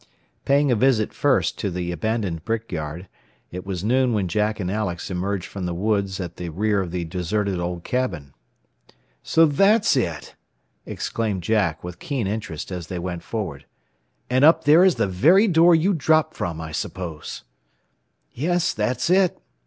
[0.45, 3.07] Paying a visit first to the abandoned brick yard,
[3.51, 6.89] it was noon when Jack and Alex emerged from the woods at the rear of
[6.89, 8.33] the deserted old cabin.
[9.21, 10.33] "So that's it!"
[10.87, 13.67] exclaimed Jack with keen interest as they went forward.
[14.27, 17.43] "And up there is the very door you dropped from, I suppose?"
[18.33, 19.39] "Yes, that is it.